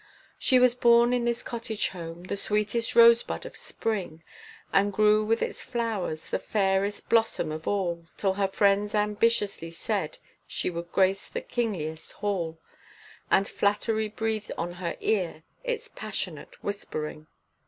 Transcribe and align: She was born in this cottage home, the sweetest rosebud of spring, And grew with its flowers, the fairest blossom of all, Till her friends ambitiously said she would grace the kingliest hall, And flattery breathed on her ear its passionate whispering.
She 0.39 0.57
was 0.57 0.73
born 0.73 1.13
in 1.13 1.25
this 1.25 1.43
cottage 1.43 1.89
home, 1.89 2.23
the 2.23 2.35
sweetest 2.35 2.95
rosebud 2.95 3.45
of 3.45 3.55
spring, 3.55 4.23
And 4.73 4.91
grew 4.91 5.23
with 5.23 5.43
its 5.43 5.61
flowers, 5.61 6.31
the 6.31 6.39
fairest 6.39 7.07
blossom 7.07 7.51
of 7.51 7.67
all, 7.67 8.07
Till 8.17 8.33
her 8.33 8.47
friends 8.47 8.95
ambitiously 8.95 9.69
said 9.69 10.17
she 10.47 10.71
would 10.71 10.91
grace 10.91 11.29
the 11.29 11.39
kingliest 11.41 12.13
hall, 12.13 12.57
And 13.29 13.47
flattery 13.47 14.07
breathed 14.07 14.51
on 14.57 14.73
her 14.81 14.97
ear 15.01 15.43
its 15.63 15.87
passionate 15.95 16.63
whispering. 16.63 17.27